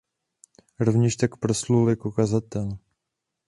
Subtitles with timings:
[0.79, 2.77] Rovněž tak proslul jako kazatel.